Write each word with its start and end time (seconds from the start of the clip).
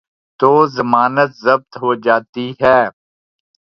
تو 0.39 0.51
ضمانت 0.67 1.29
ضبط 1.43 1.71
ہو 1.81 1.89
جاتی 2.05 2.47
ہے۔ 2.61 2.79